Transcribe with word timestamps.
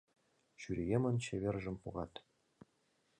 Чуриемын 0.59 1.15
чевержым 1.23 1.75
погат. 1.83 2.13